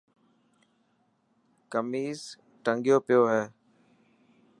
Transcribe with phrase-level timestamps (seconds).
[1.71, 2.19] کميس
[2.63, 3.43] ٽنگيو پيو هي.